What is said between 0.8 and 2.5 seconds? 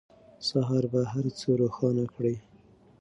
به هر څه روښانه کړي.